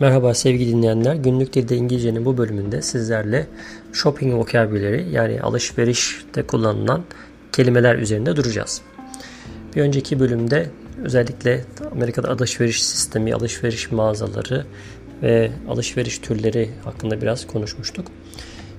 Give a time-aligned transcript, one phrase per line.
[0.00, 1.14] Merhaba sevgili dinleyenler.
[1.14, 3.46] Günlük Dilde İngilizcenin bu bölümünde sizlerle
[3.92, 7.04] shopping vocabulary yani alışverişte kullanılan
[7.52, 8.82] kelimeler üzerinde duracağız.
[9.76, 10.70] Bir önceki bölümde
[11.04, 14.66] özellikle Amerika'da alışveriş sistemi, alışveriş mağazaları
[15.22, 18.06] ve alışveriş türleri hakkında biraz konuşmuştuk.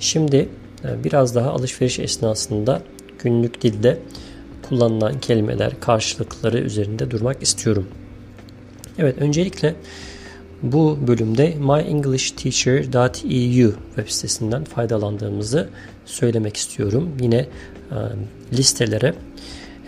[0.00, 0.48] Şimdi
[0.84, 2.82] e, biraz daha alışveriş esnasında
[3.18, 3.98] günlük dilde
[4.68, 7.88] kullanılan kelimeler, karşılıkları üzerinde durmak istiyorum.
[8.98, 9.74] Evet, öncelikle
[10.62, 15.68] bu bölümde myenglishteacher.eu web sitesinden faydalandığımızı
[16.04, 17.10] söylemek istiyorum.
[17.20, 17.48] Yine e,
[18.52, 19.14] listelere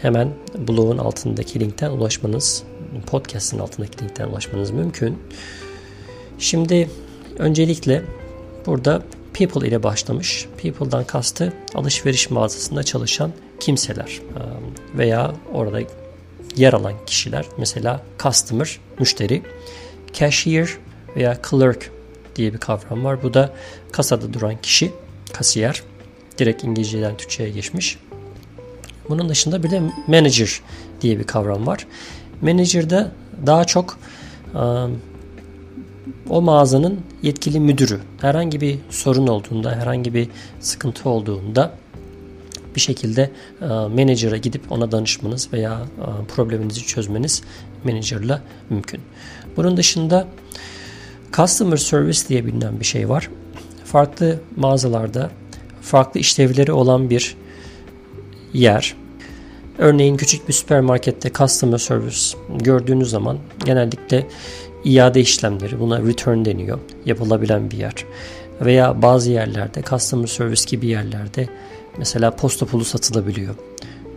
[0.02, 0.32] hemen
[0.68, 2.62] blogun altındaki linkten ulaşmanız,
[3.06, 5.18] podcast'in altındaki linkten ulaşmanız mümkün.
[6.38, 6.90] Şimdi
[7.38, 8.02] öncelikle
[8.66, 9.02] burada
[9.34, 10.46] people ile başlamış.
[10.62, 14.40] People'dan kastı alışveriş mağazasında çalışan kimseler e,
[14.98, 15.80] veya orada
[16.56, 17.46] yer alan kişiler.
[17.58, 19.42] Mesela customer, müşteri
[20.12, 20.68] cashier
[21.16, 21.90] veya clerk
[22.36, 23.22] diye bir kavram var.
[23.22, 23.52] Bu da
[23.92, 24.92] kasada duran kişi,
[25.32, 25.82] kasiyer.
[26.38, 27.98] Direkt İngilizceden Türkçe'ye geçmiş.
[29.08, 30.60] Bunun dışında bir de manager
[31.00, 31.86] diye bir kavram var.
[32.42, 33.12] Manager'da
[33.46, 33.98] daha çok
[36.28, 40.28] o mağazanın yetkili müdürü herhangi bir sorun olduğunda, herhangi bir
[40.60, 41.74] sıkıntı olduğunda
[42.76, 43.30] bir şekilde
[43.62, 47.42] e, menajer'a gidip ona danışmanız veya e, probleminizi çözmeniz
[47.84, 49.00] menajerla mümkün.
[49.56, 50.28] Bunun dışında
[51.32, 53.30] customer service diye bilinen bir şey var.
[53.84, 55.30] Farklı mağazalarda
[55.82, 57.36] farklı işlevleri olan bir
[58.52, 58.94] yer.
[59.78, 64.26] Örneğin küçük bir süpermarkette customer service gördüğünüz zaman genellikle
[64.84, 66.78] iade işlemleri buna return deniyor.
[67.06, 67.94] Yapılabilen bir yer.
[68.60, 71.48] Veya bazı yerlerde customer service gibi yerlerde
[72.00, 73.54] Mesela posta pulu satılabiliyor.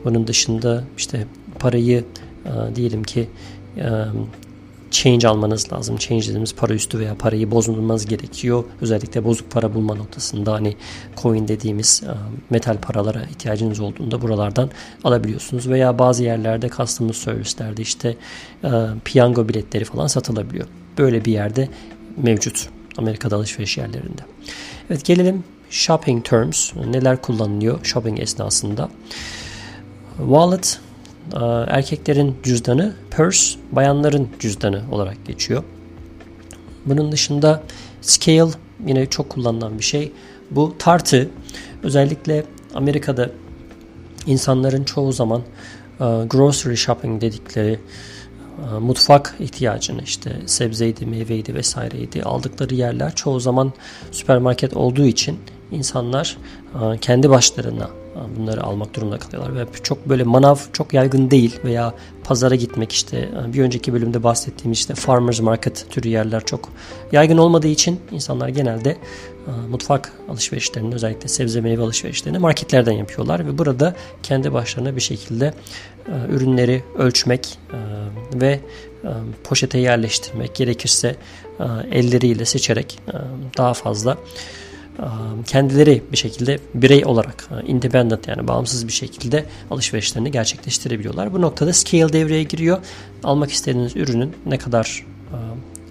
[0.06, 1.28] Bunun dışında işte
[1.60, 2.06] parayı
[2.46, 3.30] e, diyelim ki
[3.78, 3.88] e,
[4.92, 5.98] change almanız lazım.
[5.98, 8.64] Change dediğimiz para üstü veya parayı bozulmanız gerekiyor.
[8.82, 10.76] Özellikle bozuk para bulma noktasında hani
[11.22, 12.12] coin dediğimiz e,
[12.50, 14.70] metal paralara ihtiyacınız olduğunda buralardan
[15.04, 15.70] alabiliyorsunuz.
[15.70, 18.18] Veya bazı yerlerde customer servislerde işte
[19.06, 20.68] piyango biletleri falan satılabiliyor.
[20.98, 21.70] Böyle bir yerde
[22.18, 24.22] mevcut Amerika'da alışveriş yerlerinde.
[24.90, 28.90] Evet gelelim shopping terms neler kullanılıyor shopping esnasında.
[30.18, 30.80] Wallet
[31.34, 35.64] e, erkeklerin cüzdanı, purse bayanların cüzdanı olarak geçiyor.
[36.86, 37.64] Bunun dışında
[38.02, 38.52] scale
[38.86, 40.12] yine çok kullanılan bir şey.
[40.52, 41.30] Bu tartı
[41.84, 42.46] özellikle
[42.76, 43.30] Amerika'da
[44.26, 45.42] insanların çoğu zaman
[46.00, 47.80] e, grocery shopping dedikleri
[48.58, 53.74] e, mutfak ihtiyacını işte sebzeydi, meyveydi vesaireydi aldıkları yerler çoğu zaman
[54.12, 55.40] süpermarket olduğu için
[55.72, 56.38] insanlar
[56.76, 61.60] e, kendi başlarına e, bunları almak durumunda kalıyorlar ve çok böyle manav çok yaygın değil
[61.64, 61.94] veya
[62.24, 66.70] pazara gitmek işte e, bir önceki bölümde bahsettiğim işte farmers market türü yerler çok
[67.12, 68.98] yaygın olmadığı için insanlar genelde
[69.70, 75.54] mutfak alışverişlerini özellikle sebze meyve alışverişlerini marketlerden yapıyorlar ve burada kendi başlarına bir şekilde
[76.30, 77.60] ürünleri ölçmek
[78.34, 78.60] ve
[79.44, 81.16] poşete yerleştirmek gerekirse
[81.92, 83.00] elleriyle seçerek
[83.58, 84.18] daha fazla
[85.46, 91.34] kendileri bir şekilde birey olarak independent yani bağımsız bir şekilde alışverişlerini gerçekleştirebiliyorlar.
[91.34, 92.78] Bu noktada scale devreye giriyor.
[93.24, 95.06] Almak istediğiniz ürünün ne kadar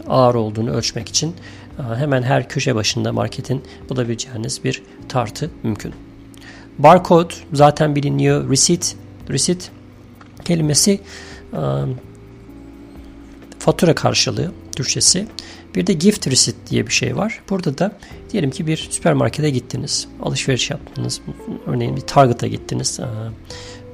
[0.09, 1.35] ağır olduğunu ölçmek için
[1.99, 5.93] hemen her köşe başında marketin bulabileceğiniz bir tartı mümkün.
[6.79, 8.51] Barcode zaten biliniyor.
[8.51, 8.95] Receipt,
[9.31, 9.71] receipt
[10.45, 11.01] kelimesi
[13.59, 15.27] fatura karşılığı Türkçesi.
[15.75, 17.43] Bir de gift receipt diye bir şey var.
[17.51, 17.97] Burada da
[18.31, 20.09] diyelim ki bir süpermarkete gittiniz.
[20.23, 21.21] Alışveriş yaptınız.
[21.67, 23.01] Örneğin bir Target'a gittiniz.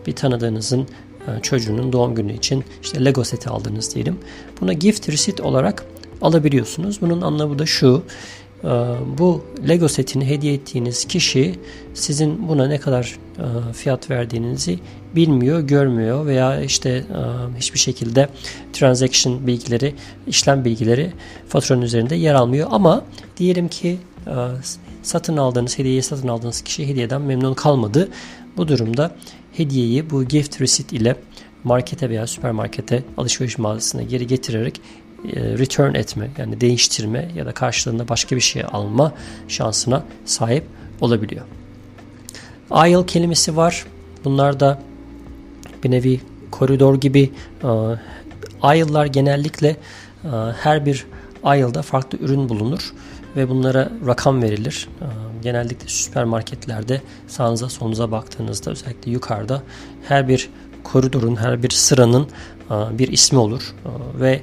[0.07, 0.89] Bir tanıdığınızın
[1.43, 4.19] çocuğunun doğum günü için işte Lego seti aldınız diyelim.
[4.61, 5.85] Buna gift receipt olarak
[6.23, 7.01] alabiliyorsunuz.
[7.01, 8.03] Bunun anlamı da şu.
[9.19, 11.55] Bu Lego setini hediye ettiğiniz kişi
[11.95, 13.19] sizin buna ne kadar
[13.73, 14.79] fiyat verdiğinizi
[15.17, 17.05] bilmiyor, görmüyor veya işte e,
[17.59, 18.29] hiçbir şekilde
[18.73, 19.95] transaction bilgileri,
[20.27, 21.13] işlem bilgileri
[21.49, 22.69] faturanın üzerinde yer almıyor.
[22.71, 23.05] Ama
[23.37, 24.33] diyelim ki e,
[25.03, 28.09] satın aldığınız, hediyeyi satın aldığınız kişi hediyeden memnun kalmadı.
[28.57, 29.15] Bu durumda
[29.53, 31.17] hediyeyi bu gift receipt ile
[31.65, 38.09] markete veya süpermarkete alışveriş mağazasına geri getirerek e, return etme yani değiştirme ya da karşılığında
[38.09, 39.13] başka bir şey alma
[39.49, 40.65] şansına sahip
[41.01, 41.45] olabiliyor.
[42.71, 43.87] Aisle kelimesi var.
[44.25, 44.83] Bunlar da
[45.85, 46.21] bir nevi
[46.51, 47.33] koridor gibi
[47.65, 47.69] e,
[48.63, 49.77] aisle'lar genellikle e,
[50.61, 51.07] her bir
[51.45, 52.93] aisle'da farklı ürün bulunur
[53.37, 54.89] ve bunlara rakam verilir.
[55.01, 55.07] E,
[55.43, 59.63] genellikle süpermarketlerde sağınıza solunuza baktığınızda özellikle yukarıda
[60.09, 60.51] her bir
[60.85, 62.27] koridorun her bir sıranın
[62.71, 63.75] bir ismi olur
[64.21, 64.43] ve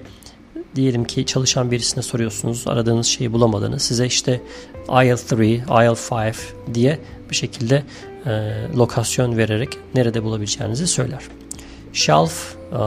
[0.75, 3.81] diyelim ki çalışan birisine soruyorsunuz, aradığınız şeyi bulamadınız.
[3.81, 4.41] Size işte
[4.87, 6.35] aisle 3, aisle 5
[6.73, 6.99] diye
[7.29, 7.83] bir şekilde
[8.25, 8.31] e,
[8.77, 11.23] lokasyon vererek nerede bulabileceğinizi söyler.
[11.93, 12.79] Shelf e,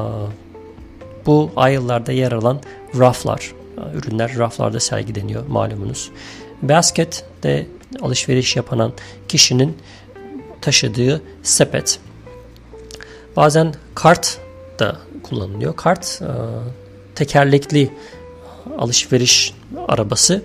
[1.26, 2.60] bu aisle'larda yer alan
[2.98, 6.10] raflar, e, ürünler raflarda sergileniyor malumunuz.
[6.62, 7.66] Basket de
[8.02, 8.92] alışveriş yapan
[9.28, 9.76] kişinin
[10.60, 12.00] taşıdığı sepet.
[13.36, 14.38] Bazen kart
[14.78, 15.76] da kullanılıyor.
[15.76, 16.30] Kart e,
[17.18, 17.90] tekerlekli
[18.78, 19.54] alışveriş
[19.88, 20.42] arabası.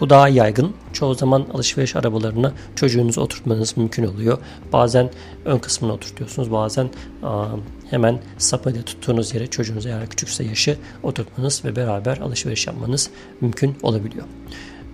[0.00, 0.74] Bu daha yaygın.
[0.92, 4.38] Çoğu zaman alışveriş arabalarına çocuğunuzu oturtmanız mümkün oluyor.
[4.72, 5.10] Bazen
[5.44, 6.52] ön kısmına oturtuyorsunuz.
[6.52, 6.90] Bazen
[7.90, 13.10] hemen sapıyla tuttuğunuz yere çocuğunuz eğer küçükse yaşı oturtmanız ve beraber alışveriş yapmanız
[13.40, 14.24] mümkün olabiliyor.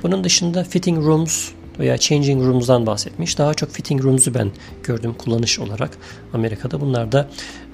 [0.03, 1.49] Bunun dışında fitting rooms
[1.79, 3.38] veya changing rooms'dan bahsetmiş.
[3.38, 4.50] Daha çok fitting rooms'u ben
[4.82, 5.91] gördüm kullanış olarak
[6.32, 6.81] Amerika'da.
[6.81, 7.29] Bunlar da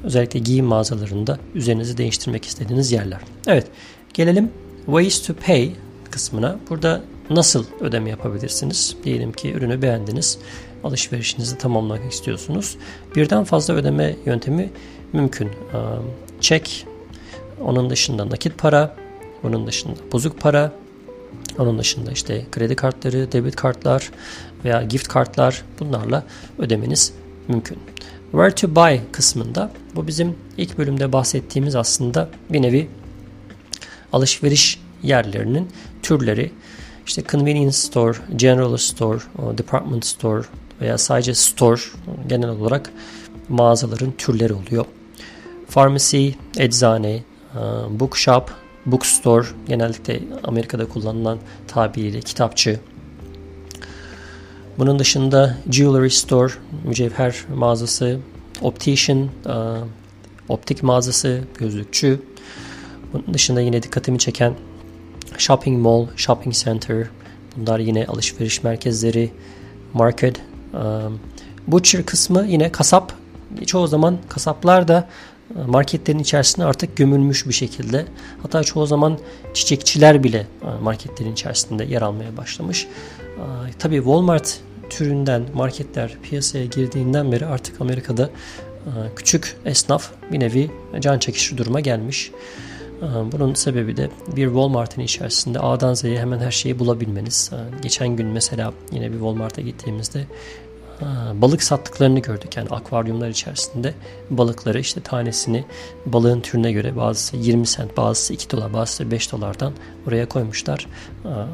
[0.05, 3.21] özellikle giyim mağazalarında üzerinizi değiştirmek istediğiniz yerler.
[3.47, 3.67] Evet
[4.15, 4.51] gelelim
[4.87, 5.73] ways to pay
[6.11, 6.57] kısmına.
[6.71, 7.01] Burada
[7.31, 8.97] nasıl ödeme yapabilirsiniz?
[9.05, 10.39] Diyelim ki ürünü beğendiniz.
[10.85, 12.77] Alışverişinizi tamamlamak istiyorsunuz.
[13.17, 14.71] Birden fazla ödeme yöntemi
[15.13, 15.51] mümkün.
[16.41, 16.87] Çek,
[17.65, 18.97] onun dışında nakit para,
[19.45, 20.73] onun dışında bozuk para,
[21.61, 24.11] onun dışında işte kredi kartları, debit kartlar
[24.65, 26.25] veya gift kartlar bunlarla
[26.59, 27.13] ödemeniz
[27.49, 27.79] mümkün.
[28.31, 32.89] Where to buy kısmında bu bizim ilk bölümde bahsettiğimiz aslında bir nevi
[34.13, 35.69] alışveriş yerlerinin
[36.03, 36.51] türleri.
[37.07, 39.19] İşte convenience store, general store,
[39.59, 40.43] department store
[40.81, 41.81] veya sadece store
[42.29, 42.91] genel olarak
[43.49, 44.85] mağazaların türleri oluyor.
[45.69, 46.29] Pharmacy,
[46.59, 47.23] eczane,
[47.91, 48.51] bookshop,
[48.87, 51.39] bookstore genellikle Amerika'da kullanılan
[51.69, 52.81] tabiriyle kitapçı.
[54.79, 56.53] Bunun dışında jewelry store,
[56.85, 58.19] mücevher mağazası,
[58.63, 59.29] optician,
[60.49, 62.23] optik mağazası, gözlükçü.
[63.13, 64.55] Bunun dışında yine dikkatimi çeken
[65.39, 67.07] shopping mall, shopping center.
[67.57, 69.31] Bunlar yine alışveriş merkezleri,
[69.95, 70.41] market.
[71.67, 73.13] Butcher kısmı yine kasap.
[73.67, 75.09] Çoğu zaman kasaplar da
[75.67, 78.05] marketlerin içerisinde artık gömülmüş bir şekilde.
[78.43, 79.19] Hatta çoğu zaman
[79.55, 82.87] çiçekçiler bile e, marketlerin içerisinde yer almaya başlamış.
[82.87, 83.43] E,
[83.79, 84.61] tabii Walmart
[84.91, 88.31] türünden marketler piyasaya girdiğinden beri artık Amerika'da
[88.87, 90.71] e, küçük esnaf bir nevi
[91.01, 92.31] can çekişi duruma gelmiş.
[93.33, 97.51] Bunun sebebi de bir Walmart'ın içerisinde A'dan Z'ye hemen her şeyi bulabilmeniz.
[97.83, 100.27] Geçen gün mesela yine bir Walmart'a gittiğimizde
[101.35, 102.57] balık sattıklarını gördük.
[102.57, 103.95] Yani akvaryumlar içerisinde
[104.31, 105.65] balıkları işte tanesini
[106.07, 109.73] balığın türüne göre bazısı 20 sent, bazısı 2 dolar, bazısı 5 dolardan
[110.07, 110.87] oraya koymuşlar.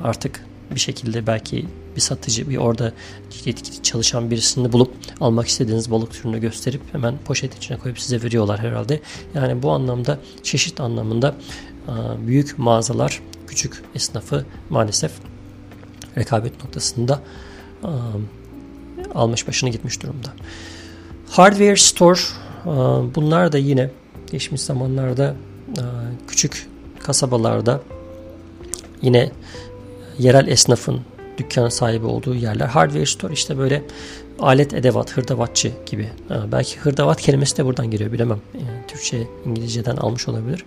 [0.04, 0.44] Artık
[0.74, 1.66] bir şekilde belki
[1.96, 2.92] bir satıcı bir orada
[3.82, 9.00] çalışan birisini bulup almak istediğiniz balık türünü gösterip hemen poşet içine koyup size veriyorlar herhalde.
[9.34, 11.34] Yani bu anlamda çeşit anlamında
[12.26, 15.12] büyük mağazalar küçük esnafı maalesef
[16.18, 17.22] rekabet noktasında
[19.16, 20.28] almış başını gitmiş durumda.
[21.30, 22.20] Hardware Store
[22.64, 22.68] e,
[23.14, 23.90] bunlar da yine
[24.30, 25.34] geçmiş zamanlarda
[25.68, 25.82] e,
[26.28, 26.66] küçük
[26.98, 27.80] kasabalarda
[29.02, 29.30] yine
[30.18, 31.00] yerel esnafın
[31.38, 32.66] dükkan sahibi olduğu yerler.
[32.66, 33.82] Hardware Store işte böyle
[34.38, 36.10] alet edevat, hırdavatçı gibi.
[36.30, 38.40] E, belki hırdavat kelimesi de buradan geliyor bilemem.
[38.88, 40.64] Türkçe, İngilizceden almış olabilir.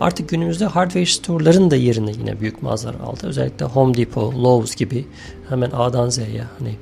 [0.00, 3.26] Artık günümüzde hardware store'ların da yerine yine büyük mağazalar aldı.
[3.26, 5.06] Özellikle Home Depot, Lowe's gibi
[5.48, 6.76] hemen A'dan Z'ye hani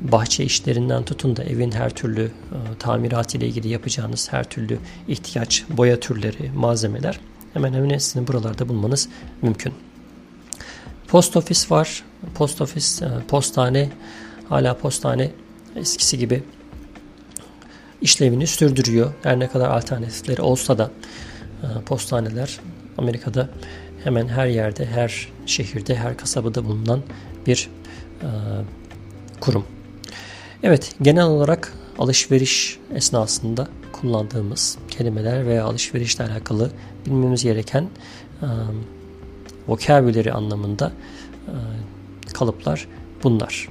[0.00, 2.30] bahçe işlerinden tutun da evin her türlü e,
[2.78, 4.78] tamirat ile ilgili yapacağınız her türlü
[5.08, 7.20] ihtiyaç, boya türleri, malzemeler
[7.54, 9.08] hemen hemen hepsini buralarda bulmanız
[9.42, 9.74] mümkün.
[11.08, 12.04] Post ofis var.
[12.34, 13.88] Post ofis, e, postane
[14.48, 15.30] hala postane
[15.76, 16.42] eskisi gibi
[18.02, 19.12] işlevini sürdürüyor.
[19.22, 20.90] Her ne kadar alternatifleri olsa da
[21.62, 22.60] e, postaneler
[22.98, 23.48] Amerika'da
[24.04, 27.02] hemen her yerde, her şehirde, her kasabada bulunan
[27.46, 27.70] bir
[29.40, 29.64] kurum.
[30.62, 36.70] Evet, genel olarak alışveriş esnasında kullandığımız kelimeler veya alışverişle alakalı
[37.06, 37.88] bilmemiz gereken
[38.42, 38.46] e,
[39.68, 40.92] vocabulary anlamında
[41.46, 41.54] e,
[42.32, 42.88] kalıplar
[43.22, 43.68] bunlar.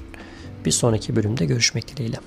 [0.65, 2.17] Bir sonraki bölümde görüşmek dileğiyle.